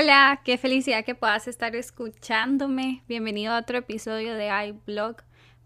Hola, 0.00 0.42
qué 0.44 0.58
felicidad 0.58 1.04
que 1.04 1.16
puedas 1.16 1.48
estar 1.48 1.74
escuchándome. 1.74 3.02
Bienvenido 3.08 3.52
a 3.52 3.58
otro 3.58 3.78
episodio 3.78 4.34
de 4.34 4.48
iBlog. 4.68 5.16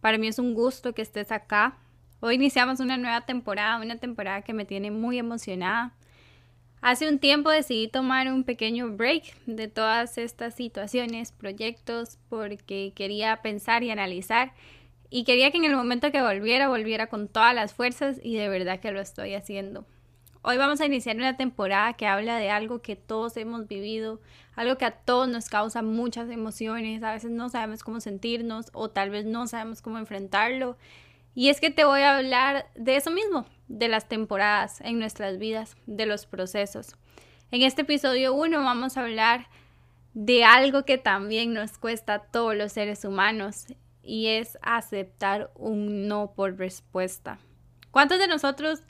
Para 0.00 0.16
mí 0.16 0.26
es 0.26 0.38
un 0.38 0.54
gusto 0.54 0.94
que 0.94 1.02
estés 1.02 1.30
acá. 1.30 1.76
Hoy 2.20 2.36
iniciamos 2.36 2.80
una 2.80 2.96
nueva 2.96 3.26
temporada, 3.26 3.76
una 3.76 3.98
temporada 3.98 4.40
que 4.40 4.54
me 4.54 4.64
tiene 4.64 4.90
muy 4.90 5.18
emocionada. 5.18 5.92
Hace 6.80 7.10
un 7.10 7.18
tiempo 7.18 7.50
decidí 7.50 7.88
tomar 7.88 8.32
un 8.32 8.44
pequeño 8.44 8.96
break 8.96 9.36
de 9.44 9.68
todas 9.68 10.16
estas 10.16 10.54
situaciones, 10.54 11.32
proyectos, 11.32 12.16
porque 12.30 12.94
quería 12.96 13.42
pensar 13.42 13.82
y 13.82 13.90
analizar 13.90 14.54
y 15.10 15.24
quería 15.24 15.50
que 15.50 15.58
en 15.58 15.66
el 15.66 15.76
momento 15.76 16.10
que 16.10 16.22
volviera, 16.22 16.68
volviera 16.68 17.08
con 17.08 17.28
todas 17.28 17.54
las 17.54 17.74
fuerzas 17.74 18.18
y 18.22 18.36
de 18.36 18.48
verdad 18.48 18.80
que 18.80 18.92
lo 18.92 19.00
estoy 19.02 19.34
haciendo. 19.34 19.84
Hoy 20.44 20.56
vamos 20.56 20.80
a 20.80 20.86
iniciar 20.86 21.14
una 21.14 21.36
temporada 21.36 21.92
que 21.92 22.08
habla 22.08 22.36
de 22.36 22.50
algo 22.50 22.82
que 22.82 22.96
todos 22.96 23.36
hemos 23.36 23.68
vivido, 23.68 24.20
algo 24.56 24.76
que 24.76 24.84
a 24.84 24.90
todos 24.90 25.28
nos 25.28 25.48
causa 25.48 25.82
muchas 25.82 26.28
emociones, 26.30 27.04
a 27.04 27.12
veces 27.12 27.30
no 27.30 27.48
sabemos 27.48 27.84
cómo 27.84 28.00
sentirnos 28.00 28.66
o 28.72 28.90
tal 28.90 29.10
vez 29.10 29.24
no 29.24 29.46
sabemos 29.46 29.82
cómo 29.82 29.98
enfrentarlo. 29.98 30.76
Y 31.36 31.48
es 31.48 31.60
que 31.60 31.70
te 31.70 31.84
voy 31.84 32.00
a 32.00 32.16
hablar 32.16 32.66
de 32.74 32.96
eso 32.96 33.12
mismo, 33.12 33.46
de 33.68 33.86
las 33.86 34.08
temporadas 34.08 34.80
en 34.80 34.98
nuestras 34.98 35.38
vidas, 35.38 35.76
de 35.86 36.06
los 36.06 36.26
procesos. 36.26 36.96
En 37.52 37.62
este 37.62 37.82
episodio 37.82 38.34
1 38.34 38.64
vamos 38.64 38.96
a 38.96 39.02
hablar 39.02 39.46
de 40.12 40.42
algo 40.42 40.84
que 40.84 40.98
también 40.98 41.54
nos 41.54 41.78
cuesta 41.78 42.14
a 42.14 42.22
todos 42.22 42.56
los 42.56 42.72
seres 42.72 43.04
humanos 43.04 43.66
y 44.02 44.26
es 44.26 44.58
aceptar 44.60 45.52
un 45.54 46.08
no 46.08 46.32
por 46.34 46.58
respuesta. 46.58 47.38
¿Cuántos 47.92 48.18
de 48.18 48.26
nosotros 48.26 48.82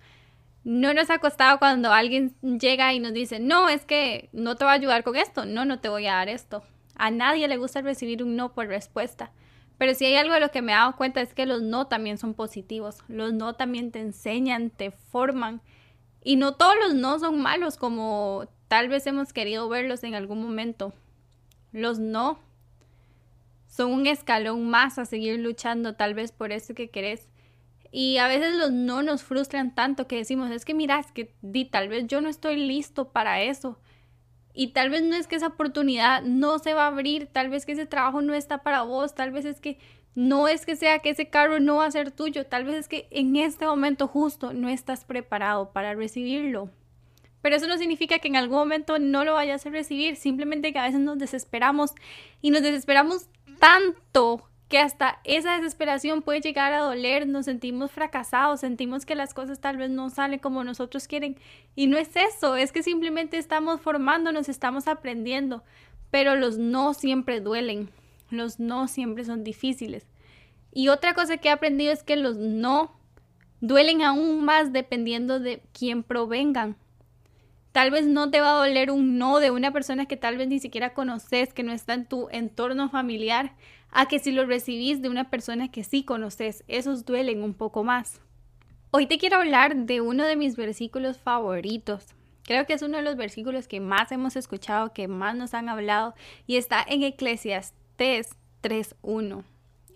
no 0.65 0.95
nos 0.95 1.11
ha 1.11 1.19
costado 1.19 1.59
cuando 1.59 1.93
alguien 1.93 2.35
llega 2.41 2.93
y 2.93 3.01
nos 3.01 3.13
dice, 3.13 3.41
no, 3.41 3.69
es 3.69 3.85
que 3.85 4.29
no 4.33 4.57
te 4.57 4.65
voy 4.65 4.73
a 4.73 4.77
ayudar 4.77 5.03
con 5.03 5.17
esto, 5.17 5.45
no, 5.45 5.65
no 5.65 5.81
te 5.81 5.89
voy 5.89 6.07
a 6.07 6.15
dar 6.15 6.29
esto. 6.29 6.63
A 6.95 7.11
nadie 7.11 7.49
le 7.49 7.57
gusta 7.57 7.83
recibir 7.83 8.23
un 8.23 8.37
no 8.37 8.53
por 8.53 8.67
respuesta. 8.69 9.33
Pero 9.79 9.95
si 9.95 10.05
hay 10.05 10.15
algo 10.15 10.35
de 10.35 10.41
lo 10.41 10.51
que 10.51 10.63
me 10.63 10.73
he 10.73 10.77
dado 10.77 10.95
cuenta 10.95 11.21
es 11.21 11.35
que 11.35 11.47
los 11.47 11.63
no 11.63 11.89
también 11.89 12.19
son 12.19 12.35
positivos. 12.35 12.99
Los 13.09 13.33
no 13.33 13.55
también 13.55 13.91
te 13.91 14.01
enseñan, 14.01 14.71
te 14.71 14.93
forman. 14.93 15.61
Y 16.23 16.37
no 16.37 16.55
todos 16.55 16.77
los 16.81 16.95
no 16.95 17.19
son 17.19 17.41
malos 17.41 17.77
como 17.77 18.47
tal 18.69 18.89
vez 18.89 19.07
hemos 19.09 19.33
querido 19.33 19.69
verlos 19.69 20.05
en 20.05 20.15
algún 20.15 20.41
momento. 20.41 20.93
Los 21.73 21.99
no 21.99 22.39
son 23.67 23.91
un 23.91 24.07
escalón 24.07 24.69
más 24.69 24.99
a 24.99 25.07
seguir 25.07 25.41
luchando 25.41 25.95
tal 25.95 26.15
vez 26.15 26.31
por 26.31 26.53
eso 26.53 26.75
que 26.75 26.91
querés. 26.91 27.27
Y 27.95 28.17
a 28.17 28.27
veces 28.27 28.57
los 28.57 28.73
no 28.73 29.03
nos 29.03 29.23
frustran 29.23 29.75
tanto 29.75 30.09
que 30.09 30.17
decimos, 30.17 30.51
es 30.51 30.65
que 30.65 30.73
mira, 30.73 31.05
que 31.13 31.35
di, 31.43 31.67
tal 31.67 31.89
vez 31.89 32.07
yo 32.07 32.23
no 32.23 32.31
estoy 32.31 32.57
listo 32.57 33.13
para 33.13 33.43
eso. 33.43 33.79
Y 34.55 34.69
tal 34.69 34.89
vez 34.89 35.03
no 35.03 35.15
es 35.15 35.27
que 35.27 35.37
esa 35.37 35.49
oportunidad 35.49 36.23
no 36.23 36.59
se 36.59 36.73
va 36.73 36.85
a 36.85 36.89
abrir, 36.89 37.27
tal 37.27 37.51
vez 37.51 37.67
que 37.67 37.73
ese 37.73 37.87
trabajo 37.87 38.23
no 38.23 38.33
está 38.33 38.63
para 38.63 38.83
vos, 38.83 39.15
tal 39.15 39.31
vez 39.31 39.45
es 39.45 39.61
que 39.61 39.79
no 40.15 40.49
es 40.49 40.65
que 40.65 40.75
sea 40.75 40.99
que 41.01 41.11
ese 41.11 41.29
carro 41.29 41.61
no 41.61 41.77
va 41.77 41.87
a 41.87 41.91
ser 41.91 42.11
tuyo, 42.11 42.47
tal 42.47 42.65
vez 42.65 42.77
es 42.77 42.89
que 42.89 43.09
en 43.11 43.37
este 43.37 43.67
momento 43.67 44.09
justo 44.09 44.55
no 44.55 44.69
estás 44.69 45.05
preparado 45.05 45.73
para 45.73 45.95
recibirlo. 45.95 46.71
Pero 47.43 47.57
eso 47.57 47.67
no 47.67 47.77
significa 47.77 48.21
que 48.21 48.29
en 48.29 48.37
algún 48.37 48.59
momento 48.59 48.99
no 48.99 49.25
lo 49.25 49.35
vayas 49.35 49.67
a 49.67 49.71
recibir, 49.71 50.17
simplemente 50.17 50.73
que 50.73 50.79
a 50.79 50.87
veces 50.87 51.01
nos 51.01 51.19
desesperamos 51.19 51.93
y 52.41 52.51
nos 52.51 52.63
desesperamos 52.63 53.27
tanto 53.59 54.49
que 54.73 54.79
hasta 54.79 55.21
esa 55.25 55.57
desesperación 55.57 56.23
puede 56.23 56.41
llegar 56.41 56.73
a 56.73 56.81
doler, 56.81 57.29
nos 57.29 57.45
sentimos 57.45 57.91
fracasados, 57.91 58.61
sentimos 58.61 59.05
que 59.05 59.15
las 59.15 59.35
cosas 59.35 59.61
tal 59.61 59.77
vez 59.77 59.91
no 59.91 60.09
salen 60.09 60.39
como 60.39 60.65
nosotros 60.65 61.07
quieren. 61.07 61.37
Y 61.77 61.89
no 61.89 61.99
es 61.99 62.17
eso, 62.17 62.57
es 62.57 62.73
que 62.73 62.83
simplemente 62.83 63.37
estamos 63.37 63.83
formándonos, 63.83 64.49
estamos 64.49 64.89
aprendiendo, 64.89 65.63
pero 66.11 66.37
los 66.37 66.57
no 66.57 66.95
siempre 66.95 67.43
duelen, 67.43 67.91
los 68.31 68.61
no 68.61 68.89
siempre 68.89 69.27
son 69.27 69.45
difíciles. 69.45 70.07
Y 70.73 70.89
otra 70.89 71.13
cosa 71.13 71.37
que 71.37 71.49
he 71.49 71.53
aprendido 71.53 71.93
es 71.93 72.03
que 72.03 72.17
los 72.17 72.39
no 72.39 72.93
duelen 73.61 74.01
aún 74.01 74.43
más 74.43 74.73
dependiendo 74.73 75.39
de 75.39 75.63
quién 75.79 76.03
provengan. 76.03 76.77
Tal 77.73 77.91
vez 77.91 78.07
no 78.07 78.31
te 78.31 78.43
va 78.43 78.51
a 78.51 78.67
doler 78.67 78.91
un 78.91 79.17
no 79.17 79.41
de 79.41 79.51
una 79.51 79.73
persona 79.73 80.05
que 80.05 80.19
tal 80.19 80.37
vez 80.37 80.47
ni 80.47 80.59
siquiera 80.59 80.93
conoces, 80.93 81.55
que 81.55 81.63
no 81.63 81.73
está 81.73 81.95
en 81.95 82.05
tu 82.05 82.29
entorno 82.31 82.91
familiar, 82.91 83.55
a 83.91 84.07
que 84.09 84.19
si 84.19 84.31
lo 84.31 84.45
recibís 84.45 85.01
de 85.01 85.09
una 85.09 85.31
persona 85.31 85.71
que 85.71 85.83
sí 85.83 86.05
conoces, 86.05 86.65
esos 86.69 87.07
duelen 87.07 87.43
un 87.43 87.55
poco 87.55 87.83
más. 87.83 88.21
Hoy 88.91 89.07
te 89.07 89.17
quiero 89.17 89.37
hablar 89.37 89.75
de 89.75 90.03
uno 90.03 90.27
de 90.27 90.37
mis 90.37 90.55
versículos 90.55 91.17
favoritos. 91.17 92.09
Creo 92.45 92.67
que 92.67 92.75
es 92.75 92.83
uno 92.83 92.99
de 92.99 93.05
los 93.05 93.17
versículos 93.17 93.69
que 93.69 93.81
más 93.81 94.13
hemos 94.13 94.37
escuchado, 94.37 94.93
que 94.93 95.09
más 95.09 95.35
nos 95.35 95.55
han 95.55 95.71
hablado, 95.71 96.15
y 96.47 96.57
está 96.57 96.85
en 96.87 97.03
Eclesiastes 97.03 98.37
3.1. 98.63 99.45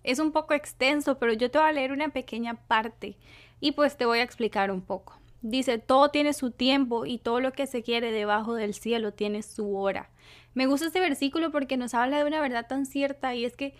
Es 0.02 0.18
un 0.18 0.32
poco 0.32 0.54
extenso, 0.54 1.18
pero 1.18 1.34
yo 1.34 1.50
te 1.50 1.58
voy 1.58 1.68
a 1.68 1.72
leer 1.72 1.92
una 1.92 2.08
pequeña 2.08 2.54
parte 2.54 3.18
y 3.60 3.72
pues 3.72 3.98
te 3.98 4.06
voy 4.06 4.20
a 4.20 4.22
explicar 4.22 4.70
un 4.70 4.80
poco. 4.80 5.18
Dice, 5.48 5.78
todo 5.78 6.08
tiene 6.08 6.32
su 6.32 6.50
tiempo 6.50 7.06
y 7.06 7.18
todo 7.18 7.40
lo 7.40 7.52
que 7.52 7.68
se 7.68 7.84
quiere 7.84 8.10
debajo 8.10 8.54
del 8.54 8.74
cielo 8.74 9.12
tiene 9.12 9.42
su 9.42 9.76
hora. 9.76 10.10
Me 10.54 10.66
gusta 10.66 10.86
este 10.86 10.98
versículo 10.98 11.52
porque 11.52 11.76
nos 11.76 11.94
habla 11.94 12.18
de 12.18 12.24
una 12.24 12.40
verdad 12.40 12.66
tan 12.66 12.84
cierta 12.84 13.32
y 13.36 13.44
es 13.44 13.56
que 13.56 13.72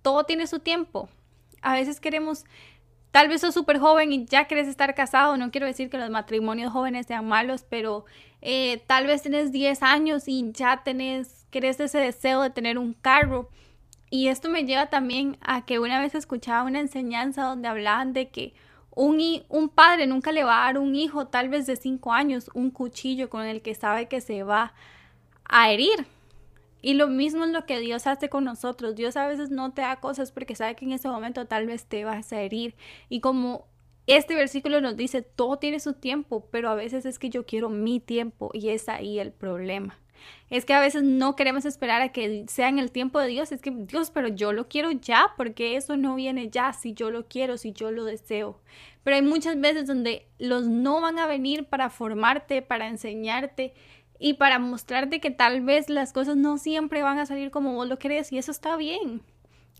todo 0.00 0.24
tiene 0.24 0.46
su 0.46 0.60
tiempo. 0.60 1.10
A 1.60 1.74
veces 1.74 2.00
queremos, 2.00 2.46
tal 3.10 3.28
vez 3.28 3.42
sos 3.42 3.52
súper 3.52 3.78
joven 3.78 4.14
y 4.14 4.24
ya 4.24 4.46
quieres 4.46 4.66
estar 4.66 4.94
casado, 4.94 5.36
no 5.36 5.50
quiero 5.50 5.66
decir 5.66 5.90
que 5.90 5.98
los 5.98 6.08
matrimonios 6.08 6.72
jóvenes 6.72 7.06
sean 7.06 7.28
malos, 7.28 7.66
pero 7.68 8.06
eh, 8.40 8.82
tal 8.86 9.06
vez 9.06 9.20
tienes 9.20 9.52
10 9.52 9.82
años 9.82 10.26
y 10.26 10.52
ya 10.52 10.82
tenés, 10.82 11.46
querés 11.50 11.78
ese 11.80 11.98
deseo 11.98 12.40
de 12.40 12.48
tener 12.48 12.78
un 12.78 12.94
carro. 12.94 13.50
Y 14.08 14.28
esto 14.28 14.48
me 14.48 14.64
lleva 14.64 14.86
también 14.86 15.36
a 15.42 15.66
que 15.66 15.78
una 15.78 16.00
vez 16.00 16.14
escuchaba 16.14 16.64
una 16.64 16.80
enseñanza 16.80 17.42
donde 17.42 17.68
hablaban 17.68 18.14
de 18.14 18.30
que 18.30 18.54
un, 18.94 19.20
un, 19.48 19.68
padre 19.68 20.06
nunca 20.06 20.32
le 20.32 20.44
va 20.44 20.62
a 20.62 20.66
dar 20.66 20.78
un 20.78 20.94
hijo, 20.96 21.28
tal 21.28 21.48
vez 21.48 21.66
de 21.66 21.76
5 21.76 22.12
años, 22.12 22.50
un 22.54 22.70
cuchillo 22.70 23.30
con 23.30 23.44
el 23.44 23.62
que 23.62 23.74
sabe 23.74 24.08
que 24.08 24.20
se 24.20 24.42
va 24.42 24.74
a 25.44 25.70
herir. 25.70 26.06
Y 26.82 26.94
lo 26.94 27.08
mismo 27.08 27.44
es 27.44 27.50
lo 27.50 27.66
que 27.66 27.78
Dios 27.78 28.06
hace 28.06 28.28
con 28.28 28.44
nosotros. 28.44 28.94
Dios 28.94 29.16
a 29.16 29.26
veces 29.26 29.50
no 29.50 29.72
te 29.72 29.82
da 29.82 29.96
cosas 29.96 30.32
porque 30.32 30.54
sabe 30.54 30.76
que 30.76 30.84
en 30.84 30.92
ese 30.92 31.08
momento 31.08 31.46
tal 31.46 31.66
vez 31.66 31.84
te 31.84 32.04
vas 32.04 32.32
a 32.32 32.40
herir. 32.40 32.74
Y 33.08 33.20
como 33.20 33.66
este 34.06 34.34
versículo 34.34 34.80
nos 34.80 34.96
dice, 34.96 35.22
todo 35.22 35.58
tiene 35.58 35.78
su 35.78 35.92
tiempo, 35.92 36.46
pero 36.50 36.70
a 36.70 36.74
veces 36.74 37.04
es 37.06 37.18
que 37.18 37.30
yo 37.30 37.44
quiero 37.44 37.68
mi 37.68 38.00
tiempo 38.00 38.50
y 38.54 38.70
es 38.70 38.88
ahí 38.88 39.18
el 39.18 39.32
problema. 39.32 39.98
Es 40.50 40.64
que 40.64 40.74
a 40.74 40.80
veces 40.80 41.02
no 41.02 41.36
queremos 41.36 41.64
esperar 41.64 42.02
a 42.02 42.10
que 42.10 42.44
sea 42.48 42.68
en 42.68 42.78
el 42.78 42.90
tiempo 42.90 43.18
de 43.20 43.28
Dios. 43.28 43.52
Es 43.52 43.60
que 43.60 43.70
Dios, 43.70 44.10
pero 44.10 44.28
yo 44.28 44.52
lo 44.52 44.68
quiero 44.68 44.90
ya, 44.90 45.32
porque 45.36 45.76
eso 45.76 45.96
no 45.96 46.14
viene 46.14 46.50
ya 46.50 46.72
si 46.72 46.92
yo 46.92 47.10
lo 47.10 47.26
quiero, 47.26 47.56
si 47.56 47.72
yo 47.72 47.90
lo 47.90 48.04
deseo. 48.04 48.60
Pero 49.04 49.16
hay 49.16 49.22
muchas 49.22 49.60
veces 49.60 49.86
donde 49.86 50.26
los 50.38 50.66
no 50.66 51.00
van 51.00 51.18
a 51.18 51.26
venir 51.26 51.64
para 51.64 51.90
formarte, 51.90 52.62
para 52.62 52.88
enseñarte 52.88 53.72
y 54.18 54.34
para 54.34 54.58
mostrarte 54.58 55.20
que 55.20 55.30
tal 55.30 55.62
vez 55.62 55.88
las 55.88 56.12
cosas 56.12 56.36
no 56.36 56.58
siempre 56.58 57.02
van 57.02 57.18
a 57.18 57.26
salir 57.26 57.50
como 57.50 57.74
vos 57.74 57.88
lo 57.88 57.98
crees 57.98 58.32
y 58.32 58.38
eso 58.38 58.50
está 58.50 58.76
bien. 58.76 59.22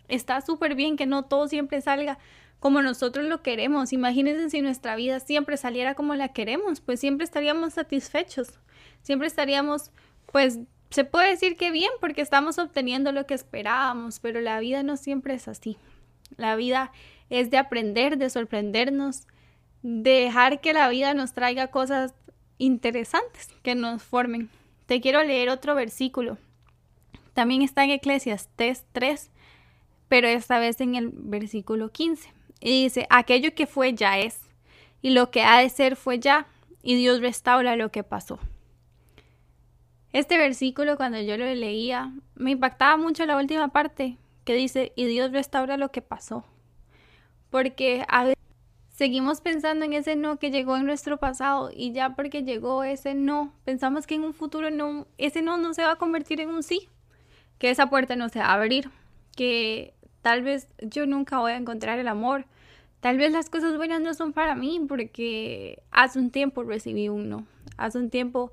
Está 0.09 0.41
súper 0.41 0.75
bien 0.75 0.97
que 0.97 1.07
no 1.07 1.25
todo 1.25 1.47
siempre 1.47 1.81
salga 1.81 2.19
como 2.61 2.83
nosotros 2.83 3.27
lo 3.27 3.43
queremos. 3.43 3.93
Imagínense 3.93 4.51
si 4.51 4.62
nuestra 4.62 4.95
vida 4.95 5.19
siempre 5.19 5.57
saliera 5.57 5.95
como 5.95 6.15
la 6.15 6.28
queremos, 6.28 6.81
pues 6.81 7.01
siempre 7.01 7.25
estaríamos 7.25 7.75
satisfechos, 7.75 8.61
siempre 9.03 9.27
estaríamos, 9.27 9.91
pues 10.32 10.58
se 10.91 11.04
puede 11.04 11.30
decir 11.30 11.56
que 11.56 11.70
bien 11.70 11.91
porque 12.00 12.20
estamos 12.20 12.58
obteniendo 12.58 13.12
lo 13.12 13.26
que 13.26 13.34
esperábamos, 13.34 14.20
pero 14.20 14.41
la 14.41 14.58
vida 14.60 14.82
no 14.82 14.96
siempre 14.96 15.34
es 15.34 15.48
así. 15.48 15.76
La 16.36 16.56
vida 16.56 16.92
es 17.28 17.50
de 17.50 17.58
aprender, 17.58 18.18
de 18.18 18.28
sorprendernos, 18.28 19.26
de 19.82 20.10
dejar 20.10 20.60
que 20.60 20.72
la 20.72 20.88
vida 20.88 21.15
nos 21.15 21.32
traiga 21.32 21.68
cosas 21.68 22.15
interesantes 22.59 23.48
que 23.62 23.74
nos 23.74 24.03
formen. 24.03 24.50
Te 24.86 25.00
quiero 25.00 25.22
leer 25.22 25.48
otro 25.48 25.74
versículo. 25.74 26.38
También 27.34 27.62
está 27.62 27.84
en 27.84 27.91
Eclesiastes 27.91 28.84
3, 28.92 29.30
pero 30.09 30.26
esta 30.26 30.59
vez 30.59 30.80
en 30.80 30.97
el 30.97 31.10
versículo 31.12 31.91
15. 31.91 32.33
Y 32.60 32.83
dice, 32.83 33.06
aquello 33.09 33.54
que 33.54 33.66
fue 33.66 33.94
ya 33.94 34.18
es, 34.18 34.41
y 35.00 35.10
lo 35.10 35.30
que 35.30 35.42
ha 35.42 35.59
de 35.60 35.68
ser 35.71 35.97
fue 35.97 36.18
ya, 36.18 36.47
y 36.83 36.97
Dios 36.97 37.21
restaura 37.21 37.76
lo 37.76 37.91
que 37.91 38.03
pasó. 38.03 38.38
Este 40.12 40.39
versículo 40.39 40.97
cuando 40.97 41.21
yo 41.21 41.36
lo 41.36 41.45
leía 41.45 42.12
me 42.34 42.53
impactaba 42.53 42.97
mucho 42.97 43.27
la 43.27 43.36
última 43.36 43.68
parte 43.68 44.18
que 44.45 44.54
dice, 44.54 44.92
y 44.97 45.04
Dios 45.04 45.30
restaura 45.30 45.77
lo 45.77 45.92
que 45.92 46.03
pasó. 46.03 46.45
Porque 47.51 48.04
a 48.09 48.24
veces 48.24 48.39
seguimos 48.89 49.41
pensando 49.41 49.84
en 49.84 49.92
ese 49.92 50.16
no 50.16 50.39
que 50.39 50.51
llegó 50.51 50.77
en 50.77 50.86
nuestro 50.86 51.18
pasado 51.18 51.71
y 51.74 51.92
ya 51.92 52.16
porque 52.16 52.42
llegó 52.42 52.84
ese 52.84 53.15
no, 53.15 53.54
pensamos 53.65 54.07
que 54.07 54.16
en 54.16 54.24
un 54.24 54.34
futuro 54.34 54.68
ese 55.18 55.42
no 55.42 55.57
no 55.57 55.72
se 55.72 55.84
va 55.84 55.92
a 55.92 55.97
convertir 55.97 56.41
en 56.41 56.51
un 56.51 56.62
sí, 56.62 56.89
que 57.59 57.71
esa 57.71 57.89
puerta 57.89 58.16
no 58.16 58.28
se 58.28 58.41
va 58.41 58.47
a 58.47 58.54
abrir, 58.54 58.91
que 59.36 59.95
tal 60.21 60.42
vez 60.42 60.68
yo 60.83 61.07
nunca 61.07 61.39
voy 61.39 61.53
a 61.53 61.57
encontrar 61.57 61.98
el 61.98 62.09
amor, 62.09 62.45
tal 63.01 63.16
vez 63.16 63.33
las 63.33 63.48
cosas 63.48 63.77
buenas 63.77 64.01
no 64.01 64.12
son 64.15 64.33
para 64.33 64.54
mí 64.54 64.84
porque 64.86 65.83
hace 65.91 66.18
un 66.18 66.30
tiempo 66.30 66.62
recibí 66.62 67.09
un 67.09 67.28
no, 67.28 67.47
hace 67.78 67.98
un 67.98 68.10
tiempo 68.10 68.53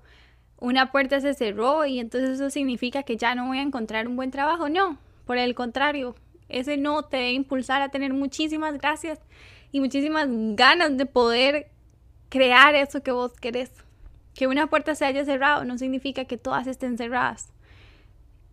una 0.59 0.91
puerta 0.91 1.19
se 1.21 1.33
cerró 1.33 1.85
y 1.85 1.99
entonces 1.99 2.31
eso 2.31 2.49
significa 2.49 3.03
que 3.03 3.17
ya 3.17 3.35
no 3.35 3.47
voy 3.47 3.59
a 3.59 3.63
encontrar 3.63 4.07
un 4.07 4.15
buen 4.15 4.31
trabajo. 4.31 4.69
No, 4.69 4.97
por 5.25 5.37
el 5.37 5.53
contrario, 5.55 6.15
ese 6.49 6.77
no 6.77 7.03
te 7.03 7.17
debe 7.17 7.31
impulsar 7.31 7.81
a 7.81 7.89
tener 7.89 8.13
muchísimas 8.13 8.77
gracias 8.77 9.19
y 9.71 9.79
muchísimas 9.79 10.27
ganas 10.29 10.97
de 10.97 11.05
poder 11.05 11.67
crear 12.29 12.75
eso 12.75 13.03
que 13.03 13.11
vos 13.11 13.33
querés. 13.33 13.71
Que 14.33 14.47
una 14.47 14.67
puerta 14.67 14.95
se 14.95 15.05
haya 15.05 15.25
cerrado 15.25 15.65
no 15.65 15.77
significa 15.77 16.25
que 16.25 16.37
todas 16.37 16.67
estén 16.67 16.97
cerradas. 16.97 17.51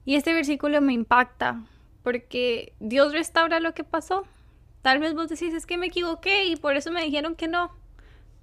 Y 0.05 0.17
este 0.17 0.35
versículo 0.35 0.81
me 0.81 0.93
impacta 0.93 1.62
porque 2.03 2.75
Dios 2.81 3.12
restaura 3.12 3.61
lo 3.61 3.73
que 3.73 3.85
pasó. 3.85 4.25
Tal 4.83 4.99
vez 4.99 5.15
vos 5.15 5.29
decís, 5.29 5.55
es 5.55 5.65
que 5.65 5.79
me 5.79 5.87
equivoqué 5.87 6.45
y 6.45 6.56
por 6.56 6.77
eso 6.77 6.91
me 6.91 7.03
dijeron 7.03 7.35
que 7.35 7.49
no. 7.49 7.75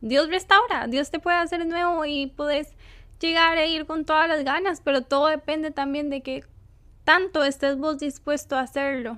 Dios 0.02 0.30
restaura, 0.30 0.88
Dios 0.88 1.12
te 1.12 1.20
puede 1.20 1.38
hacer 1.38 1.64
nuevo 1.68 2.04
y 2.06 2.26
puedes 2.26 2.74
llegar 3.22 3.58
a 3.58 3.66
ir 3.66 3.86
con 3.86 4.04
todas 4.04 4.28
las 4.28 4.44
ganas, 4.44 4.82
pero 4.82 5.04
todo 5.04 5.28
depende 5.28 5.72
también 5.72 6.10
de 6.10 6.22
que 6.22 6.44
tanto 7.04 7.44
estés 7.44 7.78
vos 7.78 8.00
dispuesto 8.00 8.56
a 8.56 8.62
hacerlo. 8.62 9.18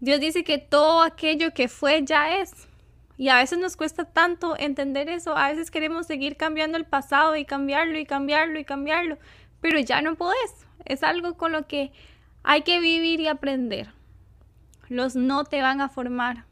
Dios 0.00 0.20
dice 0.20 0.44
que 0.44 0.58
todo 0.58 1.02
aquello 1.02 1.54
que 1.54 1.68
fue 1.68 2.04
ya 2.04 2.36
es. 2.38 2.68
Y 3.16 3.28
a 3.28 3.36
veces 3.36 3.58
nos 3.58 3.76
cuesta 3.76 4.04
tanto 4.04 4.56
entender 4.58 5.08
eso. 5.08 5.36
A 5.36 5.48
veces 5.48 5.70
queremos 5.70 6.06
seguir 6.06 6.36
cambiando 6.36 6.76
el 6.76 6.84
pasado 6.84 7.36
y 7.36 7.44
cambiarlo 7.44 7.98
y 7.98 8.04
cambiarlo 8.04 8.58
y 8.58 8.64
cambiarlo. 8.64 9.18
Pero 9.60 9.78
ya 9.78 10.02
no 10.02 10.16
podés. 10.16 10.66
Es 10.84 11.02
algo 11.02 11.36
con 11.36 11.52
lo 11.52 11.66
que 11.66 11.92
hay 12.42 12.62
que 12.62 12.80
vivir 12.80 13.20
y 13.20 13.28
aprender. 13.28 13.92
Los 14.88 15.16
no 15.16 15.44
te 15.44 15.62
van 15.62 15.80
a 15.80 15.88
formar. 15.88 16.44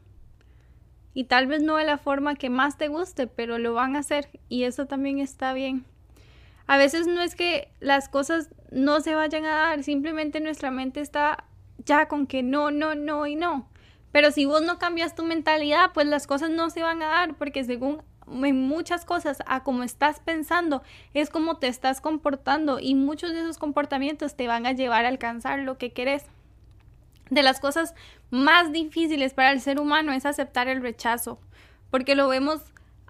Y 1.13 1.25
tal 1.25 1.45
vez 1.45 1.61
no 1.61 1.75
de 1.75 1.83
la 1.83 1.97
forma 1.97 2.35
que 2.35 2.49
más 2.49 2.77
te 2.77 2.87
guste, 2.87 3.27
pero 3.27 3.59
lo 3.59 3.73
van 3.73 3.95
a 3.95 3.99
hacer. 3.99 4.29
Y 4.49 4.63
eso 4.63 4.87
también 4.87 5.19
está 5.19 5.53
bien. 5.53 5.85
A 6.67 6.77
veces 6.77 7.07
no 7.07 7.21
es 7.21 7.35
que 7.35 7.69
las 7.79 8.09
cosas 8.09 8.49
no 8.71 9.01
se 9.01 9.15
vayan 9.15 9.45
a 9.45 9.55
dar, 9.55 9.83
simplemente 9.83 10.39
nuestra 10.39 10.71
mente 10.71 11.01
está 11.01 11.43
ya 11.85 12.07
con 12.07 12.27
que 12.27 12.43
no, 12.43 12.71
no, 12.71 12.95
no 12.95 13.27
y 13.27 13.35
no. 13.35 13.67
Pero 14.11 14.31
si 14.31 14.45
vos 14.45 14.61
no 14.61 14.79
cambias 14.79 15.15
tu 15.15 15.23
mentalidad, 15.23 15.91
pues 15.93 16.07
las 16.07 16.27
cosas 16.27 16.49
no 16.49 16.69
se 16.69 16.83
van 16.83 17.01
a 17.01 17.07
dar, 17.07 17.35
porque 17.35 17.63
según 17.63 18.01
en 18.27 18.61
muchas 18.67 19.05
cosas 19.05 19.43
a 19.47 19.63
cómo 19.63 19.83
estás 19.83 20.19
pensando 20.19 20.81
es 21.13 21.29
como 21.29 21.57
te 21.57 21.67
estás 21.67 21.99
comportando 21.99 22.79
y 22.79 22.95
muchos 22.95 23.31
de 23.31 23.41
esos 23.41 23.57
comportamientos 23.57 24.35
te 24.35 24.47
van 24.47 24.65
a 24.65 24.71
llevar 24.71 25.05
a 25.05 25.09
alcanzar 25.09 25.59
lo 25.59 25.77
que 25.77 25.91
querés. 25.91 26.25
De 27.29 27.43
las 27.43 27.59
cosas 27.59 27.95
más 28.29 28.71
difíciles 28.71 29.33
para 29.33 29.51
el 29.51 29.61
ser 29.61 29.79
humano 29.79 30.13
es 30.13 30.25
aceptar 30.25 30.67
el 30.67 30.81
rechazo, 30.81 31.39
porque 31.89 32.15
lo 32.15 32.27
vemos 32.27 32.61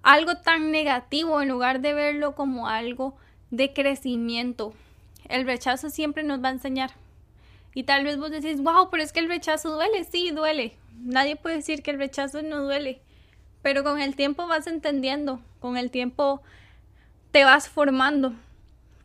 algo 0.02 0.38
tan 0.38 0.72
negativo 0.72 1.42
en 1.42 1.50
lugar 1.50 1.82
de 1.82 1.94
verlo 1.94 2.36
como 2.36 2.68
algo 2.68 3.16
de 3.54 3.72
crecimiento. 3.72 4.74
El 5.30 5.46
rechazo 5.46 5.92
siempre 5.92 6.24
nos 6.24 6.44
va 6.44 6.50
a 6.50 6.54
enseñar. 6.54 6.90
Y 7.76 7.84
tal 7.84 8.04
vez 8.04 8.18
vos 8.18 8.32
decís, 8.32 8.60
wow, 8.62 8.90
pero 8.90 9.04
es 9.04 9.14
que 9.14 9.20
el 9.20 9.28
rechazo 9.28 9.76
duele, 9.76 10.04
sí, 10.06 10.32
duele. 10.32 10.74
Nadie 11.04 11.36
puede 11.36 11.58
decir 11.58 11.84
que 11.84 11.92
el 11.92 12.00
rechazo 12.00 12.42
no 12.42 12.64
duele, 12.64 13.00
pero 13.62 13.84
con 13.84 14.02
el 14.02 14.16
tiempo 14.16 14.48
vas 14.48 14.66
entendiendo, 14.66 15.40
con 15.60 15.78
el 15.78 15.92
tiempo 15.92 16.42
te 17.32 17.44
vas 17.44 17.70
formando. 17.70 18.34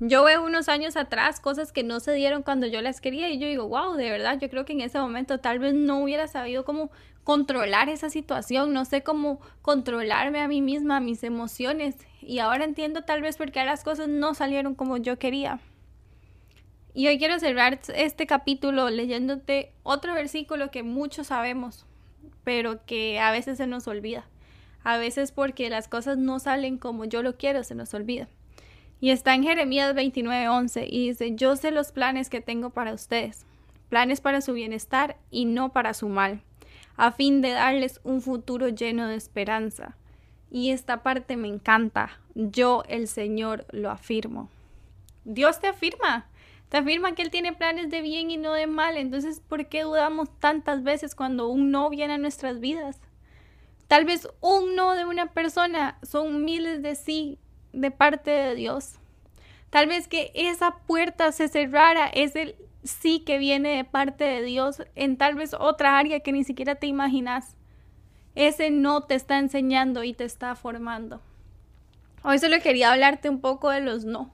Yo 0.00 0.22
veo 0.22 0.44
unos 0.44 0.68
años 0.68 0.96
atrás 0.96 1.40
cosas 1.40 1.72
que 1.72 1.82
no 1.82 1.98
se 1.98 2.12
dieron 2.12 2.44
cuando 2.44 2.68
yo 2.68 2.80
las 2.82 3.00
quería 3.00 3.30
y 3.30 3.38
yo 3.38 3.48
digo, 3.48 3.66
wow, 3.66 3.94
de 3.94 4.10
verdad, 4.10 4.38
yo 4.40 4.48
creo 4.48 4.64
que 4.64 4.72
en 4.72 4.80
ese 4.80 5.00
momento 5.00 5.40
tal 5.40 5.58
vez 5.58 5.74
no 5.74 6.00
hubiera 6.00 6.28
sabido 6.28 6.64
cómo 6.64 6.92
controlar 7.24 7.88
esa 7.88 8.08
situación, 8.08 8.72
no 8.72 8.84
sé 8.84 9.02
cómo 9.02 9.40
controlarme 9.60 10.40
a 10.40 10.46
mí 10.46 10.62
misma, 10.62 11.00
mis 11.00 11.24
emociones 11.24 11.96
y 12.22 12.38
ahora 12.38 12.64
entiendo 12.64 13.02
tal 13.02 13.22
vez 13.22 13.36
por 13.36 13.50
qué 13.50 13.64
las 13.64 13.82
cosas 13.82 14.06
no 14.06 14.34
salieron 14.34 14.76
como 14.76 14.98
yo 14.98 15.18
quería. 15.18 15.58
Y 16.94 17.08
hoy 17.08 17.18
quiero 17.18 17.40
cerrar 17.40 17.80
este 17.94 18.26
capítulo 18.28 18.90
leyéndote 18.90 19.72
otro 19.82 20.14
versículo 20.14 20.70
que 20.70 20.84
muchos 20.84 21.26
sabemos, 21.26 21.86
pero 22.44 22.84
que 22.86 23.18
a 23.18 23.32
veces 23.32 23.58
se 23.58 23.66
nos 23.66 23.88
olvida. 23.88 24.26
A 24.84 24.96
veces 24.96 25.32
porque 25.32 25.68
las 25.70 25.88
cosas 25.88 26.18
no 26.18 26.38
salen 26.38 26.78
como 26.78 27.04
yo 27.04 27.22
lo 27.22 27.36
quiero, 27.36 27.64
se 27.64 27.74
nos 27.74 27.92
olvida. 27.94 28.28
Y 29.00 29.10
está 29.10 29.34
en 29.34 29.44
Jeremías 29.44 29.94
29:11 29.94 30.86
y 30.88 31.08
dice, 31.08 31.34
yo 31.34 31.54
sé 31.56 31.70
los 31.70 31.92
planes 31.92 32.28
que 32.28 32.40
tengo 32.40 32.70
para 32.70 32.92
ustedes, 32.92 33.46
planes 33.88 34.20
para 34.20 34.40
su 34.40 34.52
bienestar 34.52 35.16
y 35.30 35.44
no 35.44 35.72
para 35.72 35.94
su 35.94 36.08
mal, 36.08 36.42
a 36.96 37.12
fin 37.12 37.40
de 37.40 37.50
darles 37.50 38.00
un 38.02 38.20
futuro 38.20 38.68
lleno 38.68 39.06
de 39.06 39.14
esperanza. 39.14 39.96
Y 40.50 40.70
esta 40.70 41.02
parte 41.02 41.36
me 41.36 41.48
encanta, 41.48 42.18
yo 42.34 42.82
el 42.88 43.06
Señor 43.06 43.66
lo 43.70 43.90
afirmo. 43.90 44.48
Dios 45.24 45.60
te 45.60 45.68
afirma, 45.68 46.26
te 46.68 46.78
afirma 46.78 47.14
que 47.14 47.22
Él 47.22 47.30
tiene 47.30 47.52
planes 47.52 47.90
de 47.90 48.02
bien 48.02 48.30
y 48.30 48.36
no 48.36 48.52
de 48.52 48.66
mal. 48.66 48.96
Entonces, 48.96 49.40
¿por 49.40 49.66
qué 49.66 49.82
dudamos 49.82 50.28
tantas 50.40 50.82
veces 50.82 51.14
cuando 51.14 51.48
un 51.48 51.70
no 51.70 51.90
viene 51.90 52.14
a 52.14 52.18
nuestras 52.18 52.60
vidas? 52.60 53.00
Tal 53.86 54.04
vez 54.04 54.28
un 54.40 54.74
no 54.74 54.94
de 54.94 55.04
una 55.04 55.26
persona 55.26 55.98
son 56.02 56.44
miles 56.44 56.82
de 56.82 56.94
sí 56.94 57.38
de 57.80 57.90
parte 57.90 58.30
de 58.30 58.54
Dios. 58.54 58.94
Tal 59.70 59.86
vez 59.86 60.08
que 60.08 60.30
esa 60.34 60.76
puerta 60.86 61.32
se 61.32 61.48
cerrara 61.48 62.08
es 62.08 62.36
el 62.36 62.56
sí 62.84 63.20
que 63.20 63.38
viene 63.38 63.76
de 63.76 63.84
parte 63.84 64.24
de 64.24 64.42
Dios 64.42 64.82
en 64.94 65.16
tal 65.16 65.34
vez 65.34 65.54
otra 65.54 65.98
área 65.98 66.20
que 66.20 66.32
ni 66.32 66.44
siquiera 66.44 66.76
te 66.76 66.86
imaginas. 66.86 67.56
Ese 68.34 68.70
no 68.70 69.02
te 69.02 69.14
está 69.14 69.38
enseñando 69.38 70.04
y 70.04 70.14
te 70.14 70.24
está 70.24 70.54
formando. 70.54 71.20
Hoy 72.22 72.38
solo 72.38 72.60
quería 72.60 72.92
hablarte 72.92 73.28
un 73.28 73.40
poco 73.40 73.70
de 73.70 73.80
los 73.80 74.04
no 74.04 74.32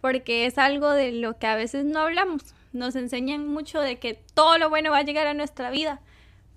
porque 0.00 0.46
es 0.46 0.58
algo 0.58 0.90
de 0.90 1.12
lo 1.12 1.38
que 1.38 1.46
a 1.46 1.56
veces 1.56 1.84
no 1.84 2.00
hablamos. 2.00 2.54
Nos 2.72 2.96
enseñan 2.96 3.46
mucho 3.46 3.80
de 3.80 3.98
que 3.98 4.14
todo 4.34 4.58
lo 4.58 4.68
bueno 4.68 4.90
va 4.90 4.98
a 4.98 5.02
llegar 5.02 5.26
a 5.26 5.34
nuestra 5.34 5.70
vida, 5.70 6.00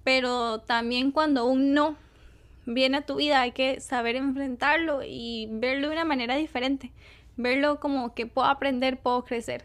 pero 0.03 0.59
también 0.59 1.11
cuando 1.11 1.45
un 1.45 1.73
no 1.73 1.95
viene 2.73 2.97
a 2.97 3.05
tu 3.05 3.15
vida 3.15 3.41
hay 3.41 3.51
que 3.51 3.79
saber 3.79 4.15
enfrentarlo 4.15 5.01
y 5.03 5.47
verlo 5.51 5.87
de 5.87 5.93
una 5.93 6.05
manera 6.05 6.35
diferente, 6.35 6.91
verlo 7.37 7.79
como 7.79 8.13
que 8.13 8.27
puedo 8.27 8.47
aprender, 8.47 8.97
puedo 8.97 9.23
crecer. 9.23 9.63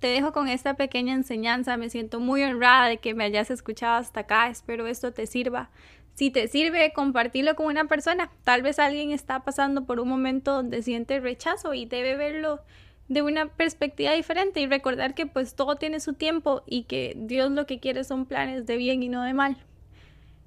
Te 0.00 0.08
dejo 0.08 0.32
con 0.32 0.48
esta 0.48 0.74
pequeña 0.74 1.14
enseñanza, 1.14 1.76
me 1.76 1.88
siento 1.88 2.20
muy 2.20 2.42
honrada 2.42 2.88
de 2.88 2.98
que 2.98 3.14
me 3.14 3.24
hayas 3.24 3.50
escuchado 3.50 3.94
hasta 3.94 4.20
acá, 4.20 4.48
espero 4.48 4.86
esto 4.86 5.12
te 5.12 5.26
sirva. 5.26 5.70
Si 6.14 6.30
te 6.30 6.46
sirve, 6.46 6.92
compartirlo 6.92 7.56
con 7.56 7.66
una 7.66 7.86
persona. 7.86 8.30
Tal 8.44 8.62
vez 8.62 8.78
alguien 8.78 9.10
está 9.10 9.40
pasando 9.40 9.84
por 9.84 9.98
un 9.98 10.08
momento 10.08 10.52
donde 10.52 10.82
siente 10.82 11.18
rechazo 11.18 11.74
y 11.74 11.86
debe 11.86 12.16
verlo 12.16 12.60
de 13.08 13.22
una 13.22 13.46
perspectiva 13.46 14.12
diferente 14.12 14.60
y 14.60 14.66
recordar 14.66 15.14
que 15.14 15.26
pues 15.26 15.54
todo 15.56 15.76
tiene 15.76 16.00
su 16.00 16.14
tiempo 16.14 16.62
y 16.66 16.84
que 16.84 17.14
Dios 17.16 17.50
lo 17.50 17.66
que 17.66 17.80
quiere 17.80 18.04
son 18.04 18.26
planes 18.26 18.64
de 18.66 18.76
bien 18.76 19.02
y 19.02 19.08
no 19.08 19.22
de 19.22 19.34
mal. 19.34 19.56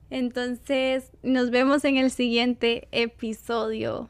Entonces, 0.09 1.11
nos 1.23 1.49
vemos 1.49 1.83
en 1.85 1.97
el 1.97 2.11
siguiente 2.11 2.87
episodio. 2.91 4.09